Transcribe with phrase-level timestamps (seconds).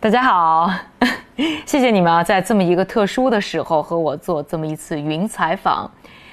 [0.00, 0.70] 大家好，
[1.66, 5.90] 谢谢你们啊，在这么一个特殊的时候和我做这么一次云采访。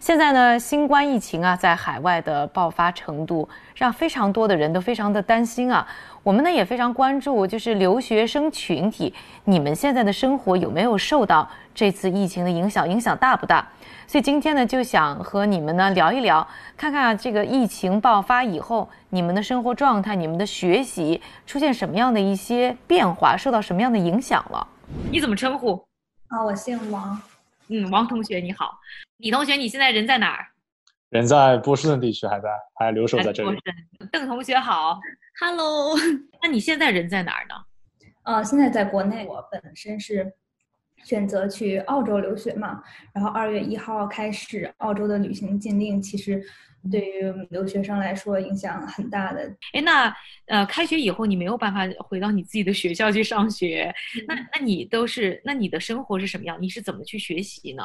[0.00, 5.86] 现在呢，新冠疫情啊，在海外的爆发程度，让非常多的人都非常的担心啊。
[6.22, 9.12] 我们呢也非常关注，就是留学生群体，
[9.44, 12.88] 你们现在的生活有没有受到这次疫情的影响？
[12.88, 13.66] 影响大不大？
[14.06, 24.66] 所以今天呢，就想和你们呢聊一聊，看看这个疫情爆发以后，你们的生活状态、你们的学习出现什么样的一些变化，受到什么样的影响了？
[25.10, 25.72] 你怎么称呼？
[26.28, 27.20] 啊，我姓王。
[27.68, 28.78] 嗯，王同学你好。
[29.18, 30.46] 李同学，你现在人在哪儿？
[31.10, 33.58] 人在波士顿地区，还在，还留守在这里。
[34.12, 34.98] 邓同学好
[35.40, 35.96] ，Hello。
[36.42, 37.54] 那你现在人在哪儿呢？
[38.24, 39.26] 呃，现在在国内。
[39.26, 40.34] 我本身是。
[41.04, 42.82] 选择去澳洲留学嘛，
[43.14, 46.42] 然后二月一号开始，澳洲的旅行禁令其实
[46.90, 49.42] 对于留学生来说影响很大的。
[49.72, 50.14] 哎，那
[50.46, 53.94] 呃，开学以后你没有办法回到你自己的学校去上学，
[54.26, 56.56] 那那你都是那你的生活是什么样？
[56.60, 57.82] 你是怎么去学习呢？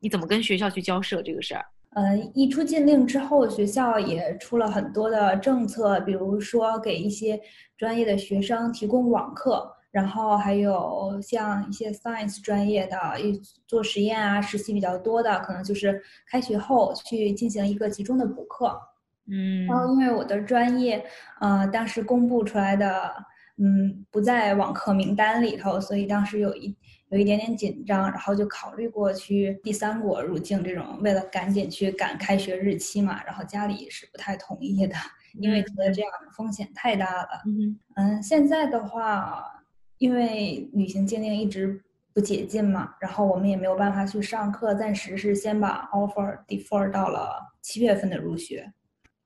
[0.00, 1.64] 你怎么跟学校去交涉这个事儿？
[1.94, 7.40] 呃，一出禁令之后，学校也出了很多的政策，比如说给一些
[7.78, 9.72] 专业的学生提供网课。
[9.96, 18.78] 然后还有像一些 science 专业的，一做实验啊，实习比较多的，可能就是开学后去进行一个集中的补课。
[19.26, 21.02] 嗯，然后因为我的专业，
[21.40, 23.10] 呃，当时公布出来的，
[23.56, 26.76] 嗯，不在网课名单里头，所以当时有一
[27.08, 34.94] 有一点点紧张，然后就考虑过去第三国入境这种，为了赶紧去赶开学日期嘛，然后家里是不太同意的，
[35.40, 37.28] 因为觉得这样风险太大了。
[37.46, 39.54] 嗯嗯，现在的话。
[39.98, 48.72] 因为旅行鉴定一直不解禁嘛，然后我们也没有办法去上课，暂时是先把 offer defer 到了七月份的入学。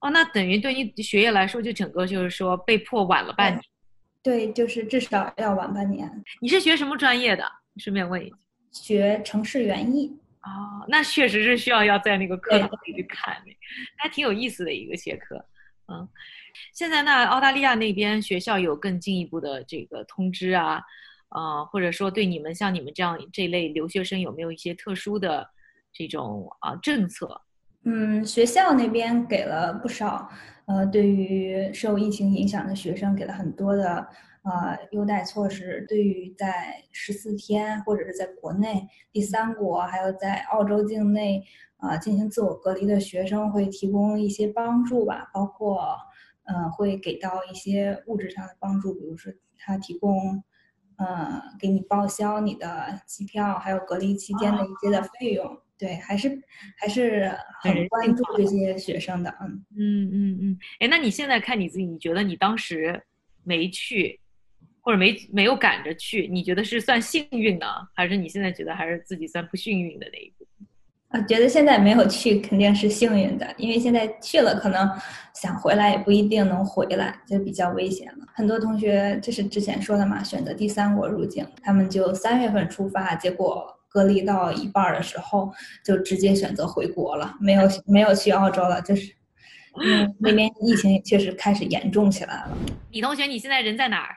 [0.00, 3.62] 哦，那等于对你学业来说，就整个就是说被迫晚了半年。
[4.22, 6.10] 对，就是至少要晚半年。
[6.40, 7.44] 你是学什么专业的？
[7.76, 8.36] 顺便问一句。
[8.72, 10.16] 学城市园艺。
[10.42, 13.56] 哦，那确实是需要要在那个课堂里去看的，
[13.98, 15.36] 还挺有意思的一个学科。
[15.88, 16.08] 嗯。
[16.74, 20.80] 现在那澳大利亚那边学校有更进一步的这个通知啊，
[21.30, 25.48] 呃，或者说对你们像你们这样这类留学生有没有一些特殊的
[25.92, 27.40] 这种啊政策？
[27.84, 30.28] 嗯，学校那边给了不少，
[30.66, 34.06] 呃，对于受疫情影响的学生给了很多的
[34.42, 35.84] 呃优待措施。
[35.88, 41.42] 对于在十四天或者是在国内第三国，还有在澳洲境内
[41.78, 45.96] 啊进行自我隔离的学生，会提供一些帮助吧，包括。
[46.52, 50.42] 嗯，会给到一些物质上的帮助，比如说他提供，
[50.96, 55.60] 呃，给你报销你的机票，还有隔离期间的一些的费用。
[55.78, 56.42] 对，还是
[56.76, 59.30] 还是很关注这些学生的。
[59.40, 60.58] 嗯嗯嗯嗯。
[60.80, 63.02] 哎，那你现在看你自己，你觉得你当时
[63.44, 64.20] 没去，
[64.80, 70.28] 或者没没有赶着去，你觉得是算幸运呢，还是你现在觉得还是自己算不幸运的那一
[71.10, 71.18] 步？
[71.18, 74.88] 啊，觉得现在没有去肯定是幸运的，因为现在去了，可能
[75.34, 78.26] 想回来也不一定能回来，就比较危险了。
[78.32, 85.52] 很多同学就是之前说的嘛，选择第三国入境，他们就三月份出发，结果隔离到一半的时候
[85.84, 89.12] 就直接选择回国了，没有没有去澳洲了，就是
[89.82, 92.56] 嗯那边疫情确实开始严重起来了。
[92.92, 94.16] 李同学，你现在人在哪儿？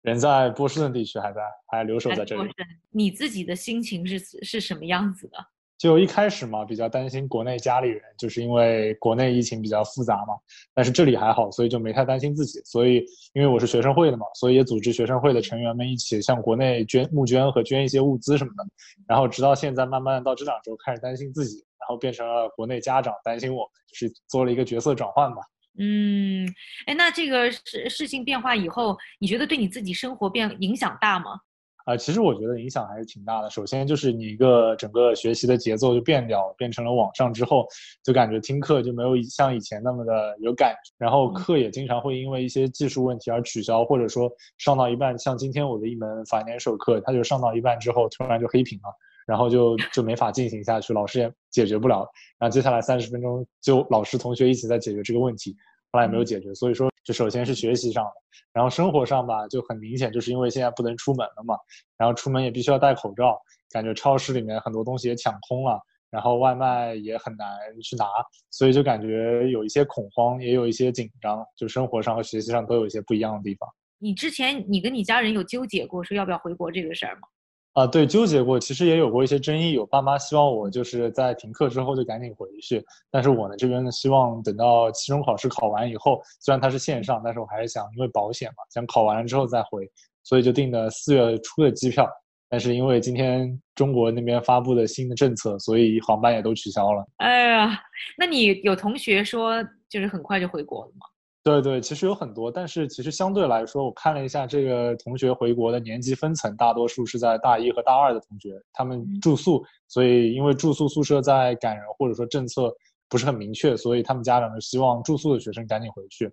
[0.00, 2.50] 人在波士顿地区，还在，还留守在这里。
[2.90, 5.38] 你自己的心情是是什么样子的？
[5.82, 10.34] 就一开始嘛，比较担心国内家里人，就是因为国内疫情比较复杂嘛。
[10.72, 12.60] 但是这里还好，所以就没太担心自己。
[12.64, 18.64] 所以因为我是学生会的嘛，所以也组织学生会的成员们一起向国内捐募捐和捐一些物资什么的。
[19.08, 25.42] 然后直到现在，慢慢到这两周开始担心自己，然后变成了国内家长担心我们，就是做了一个角色转换吧。
[25.80, 26.46] 嗯，
[26.86, 31.40] 哎，那这个事事情变化以后，你觉得对你自己生活变影响大吗？
[31.84, 33.50] 啊，其实我觉得影响还是挺大的。
[33.50, 37.66] 首先就是你一个整个学习的节奏就变掉，变成了网上之后，
[38.04, 40.92] 就感觉听课就没有像以前那么的有感觉。
[40.98, 48.94] 然后课也经常会因为一些技术问题而取消，或者说上到一半，像今天我的一门法年手课，它就上到一半之后突然就黑屏了，
[49.26, 52.08] 然后就就没法进行下去，老师也解决不了。
[52.38, 55.56] 然后接下来三十分钟就老师同学一起在解决这个问题，
[55.92, 56.52] 后来也没有解决。
[56.54, 58.10] 所以说，就首先是学习上的。
[58.52, 61.56] 然后生活上吧，就很明显，就是因为现在不能出门了嘛，
[61.96, 63.40] 然后出门也必须要戴口罩，
[63.70, 65.80] 感觉超市里面很多东西也抢空了，
[66.10, 67.48] 然后外卖也很难
[67.82, 68.04] 去拿，
[68.50, 73.68] 所以就感觉有一些恐慌，也有一些紧张，就生活上和学习上都有一些不一样的地方。
[73.98, 77.28] 你之前你跟你家人有纠结过说要不要回国这个事儿吗？
[77.74, 79.72] 啊，对，纠结过，其实也有过一些争议。
[79.72, 89.90] 有爸妈希望我就是在停课之后就赶紧回去，但是我呢这边呢希望等到期中考试考完以后，虽然它是线上，但是我还是想因为保险嘛，想考完了之后再回。
[90.22, 92.08] 所以就订的四月初的机票。
[92.48, 97.02] 但是因为今天中国那边发布的新的政策，所以航班也都取消了。
[97.16, 97.80] 哎呀，
[98.18, 101.06] 那你有同学说就是很快就回国了吗？
[101.44, 112.72] 对对，其实有很多，但是其实相对来说，我看了一下这个同学回国的年级分层，大多数是在大一和大二的同学，他们住宿，所以因为住宿宿舍在赶人或者说政策
[113.08, 116.30] 不是很明确，所以他们家长就希望住宿的学生赶紧回去。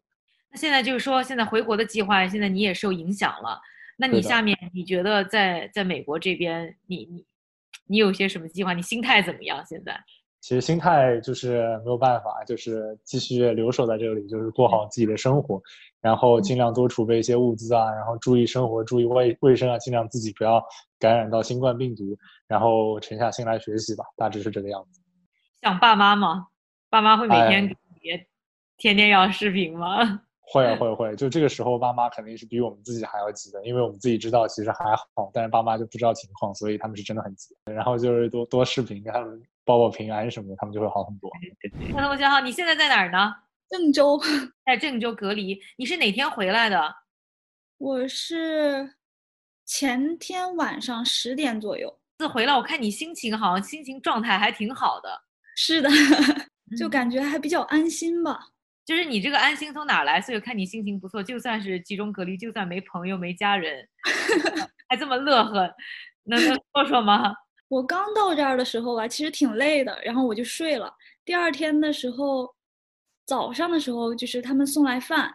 [0.51, 3.59] 那现在就是说，现在回国的计划，现在你也受影响了。
[3.97, 7.25] 那你下面你觉得在在美国这边，你你
[7.87, 8.73] 你有些什么计划？
[8.73, 9.65] 你心态怎么样？
[9.65, 9.99] 现在？
[10.41, 15.61] 其实心态就是没有办法，就是继续留守在这里，就是过好自己的生活，
[16.01, 20.63] 然后尽量多储备一些物资啊，然后注意生活，注意卫卫生啊，尽量自己不要
[20.97, 25.01] 感染到新冠病毒，然后沉下心来学习吧，大致是这个样子。
[25.61, 26.47] 想爸妈吗？
[26.89, 28.25] 爸妈会每天给你
[28.77, 30.21] 天天要视频吗？
[30.51, 37.55] 会会会，就这个时候，爸妈肯定是比我们自己还要急的，因为我们自己知道其实还好，但是爸妈就不知道情况，所以他们是真的很急。
[37.65, 41.29] 然后就是多多视频，跟他们报报平安什么的，他们就会好很多。
[41.93, 43.31] 那同学好，你现在在哪儿呢？
[43.69, 44.19] 郑州，
[44.65, 45.59] 在郑州隔离。
[45.77, 46.95] 你是哪天回来的？
[47.77, 48.95] 我是
[49.65, 51.99] 前天晚上十点左右。
[52.17, 55.09] 自回来，我看你心情好像心情状态还挺好的。
[55.55, 55.89] 是的，
[56.75, 58.47] 就感觉还比较安心吧。
[58.89, 60.19] 就是你这个安心从哪来？
[60.19, 63.87] 所以看你心情不错，就算是集中隔离，就算没朋友没家人，
[64.89, 65.71] 还这么乐呵，
[66.23, 67.31] 能能说说吗？
[67.69, 70.91] 我刚到这儿的时候吧，其实挺累的，然后我就睡了。
[71.23, 72.51] 第二天的时候，
[73.27, 75.31] 早上的时候就是他们送来饭，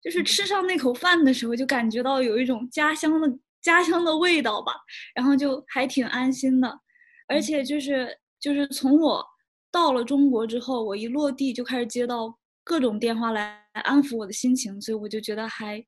[0.00, 3.28] 就是吃上那口饭的时候，就感觉到有一种家乡的
[3.60, 4.74] 家乡的味道吧，
[5.12, 6.78] 然后就还挺安心的。
[7.26, 9.26] 而且就是就是从我
[9.72, 12.38] 到了中国之后，我一落地就开始接到。
[12.64, 15.84] 各种电话来安抚我的心情，所以我就觉得还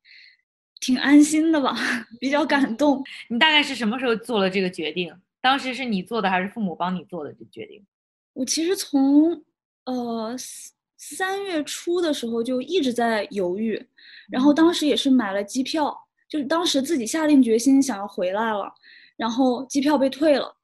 [0.81, 1.75] 挺安心的吧，
[2.19, 3.03] 比较感动。
[3.29, 5.15] 你大概是什么时候做了这个决定？
[5.41, 7.85] 当时是你做的还是父母帮你做的这决定？
[8.33, 9.43] 我其实从
[9.85, 10.35] 呃
[10.97, 13.81] 三月初的时候就一直在犹豫，
[14.29, 15.95] 然后当时也是买了机票，
[16.27, 18.73] 就是当时自己下定决心想要回来了，
[19.15, 20.57] 然后机票被退了，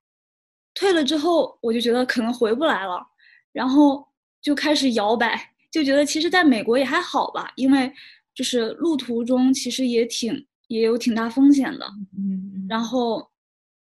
[0.74, 3.08] 退了之后我就觉得可能回不来了，
[3.54, 4.06] 然后
[4.42, 5.50] 就开始摇摆。
[5.71, 7.89] 就觉得其实在美国也还好吧，因为
[8.35, 11.85] 就是路途中其实也挺也有挺大风险的，
[12.18, 13.25] 嗯，然后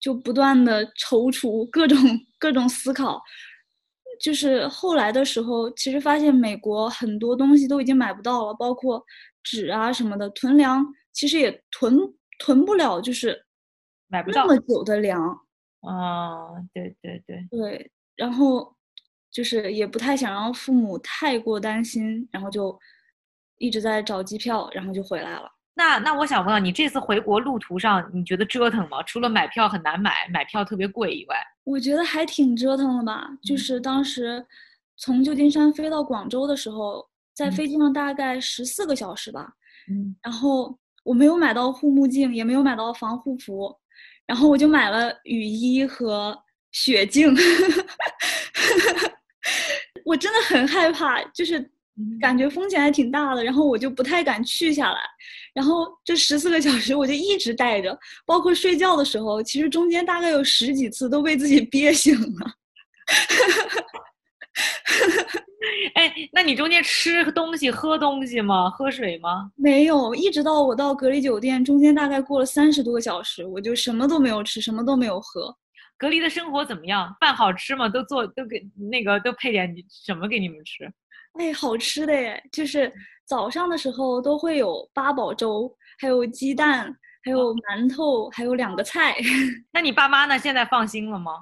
[0.01, 1.99] 就不断的踌躇各种
[2.39, 3.23] 各种思考，
[4.19, 9.05] 就是后来的时候，其实发现美国很多东西都已经买不到了，包括
[9.43, 10.83] 纸啊什么的，囤粮
[11.13, 11.99] 其实也囤
[12.39, 13.45] 囤不了，就是
[14.09, 15.23] 买不到那么久的粮。
[15.81, 18.75] 啊，对对对对，然后。
[19.35, 22.79] 就是也不太想让父母太过担心，然后就
[23.59, 25.51] 一直在找机票，然后就回来了。
[25.75, 29.03] 那那我想问你，这次回国路途上你觉得折腾吗？
[29.03, 33.29] 除了买票很难买，买票特别贵以外，我觉得还挺折腾的吧。
[33.43, 34.47] 就是当时
[34.97, 37.05] 从旧金山飞到广州的时候，
[37.35, 39.53] 在飞机上大概十四个小时吧。
[39.91, 40.15] 嗯。
[40.23, 43.77] 然后我没有买到护目镜，也没有买到防护服，
[44.27, 46.41] 然后我就买了雨衣和
[46.71, 47.35] 雪镜。
[50.05, 51.71] 我真的很害怕，就是
[52.21, 54.99] 感觉风险还挺大的，然后我就不太敢去下来。
[55.55, 57.97] 然后这十四个小时我就一直带着，
[58.27, 62.53] 包括睡觉的时候，其实中间大概有十几次都被自己憋醒了。
[65.95, 68.69] 哎，那你中间吃东西、喝东西吗？
[68.71, 69.51] 喝水吗？
[69.55, 75.55] 没有，一直到我到隔离酒店，中间大概过了三十多个小时，我就什么都没有吃，什么都没有喝。
[75.97, 77.15] 隔离的生活怎么样？
[77.21, 77.89] 饭好吃吗？
[77.89, 78.61] 都做都给
[78.91, 80.93] 那个都配点什么给你们吃？
[81.35, 82.43] 哎，好吃的耶！
[82.53, 82.93] 就是
[83.25, 89.17] 早上的时候都会有八宝粥，还有鸡蛋，还有馒头，还有两个菜。
[89.73, 90.39] 那你爸妈呢？
[90.39, 91.33] 现在放心了吗？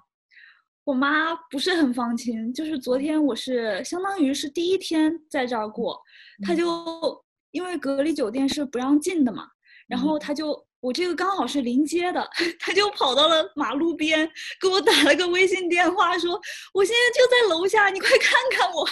[0.84, 2.52] 我妈不是很放心。
[2.52, 6.00] 就是昨天我是相当于是第一天在这儿过，
[6.46, 9.48] 她就因为隔离酒店是不让进的嘛，
[9.88, 10.66] 然后她就。
[10.82, 14.28] 我这个刚好是临街的， 他就跑到了马路边，
[14.60, 16.38] 给我打了个微信电话，说
[16.74, 18.88] 我现在就在楼下，你快看看我。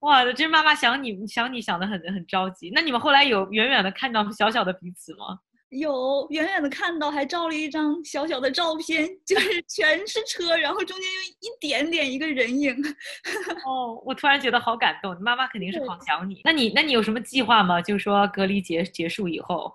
[0.00, 2.70] 哇，这妈妈想你想你想的很很着急。
[2.74, 5.38] 那你们后来有远远的看到小小的彼此吗？
[5.70, 12.74] 有，远远的看到，还照了一张小小的照片，就是 全是车，然后中间有一点点一个人影。
[13.66, 16.40] 哦，我突然觉得好感动，妈妈肯定是好想你。
[16.44, 17.82] 那你那你有什么计划吗？
[17.82, 19.74] 就是说隔离结结束以后，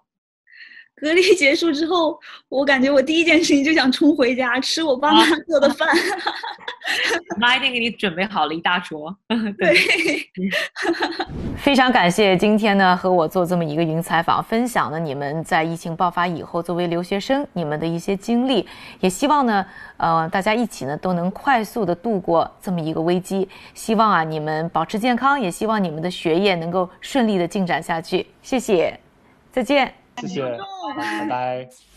[0.96, 2.18] 隔离结束之后，
[2.48, 5.90] 我感觉我第一件事情就想冲回家吃我爸妈做的饭。
[7.40, 9.16] 妈一定给你准备好了一大桌。
[9.58, 9.76] 对，
[11.58, 18.68] 非常感谢今天呢和我做这么一个云采访，分享了你们在疫情爆发以后作为留学生你们的一些经历，
[19.00, 19.66] 也希望呢
[19.98, 23.48] 呃大家一起呢都能快速的度过这么一个危机。
[23.74, 28.26] 希望啊你们保持健康，也希望你们的学业能够顺利的进展下去。
[28.42, 29.00] 谢谢，
[29.52, 29.94] 再见。
[30.18, 30.58] 谢谢，
[30.96, 31.91] 拜拜。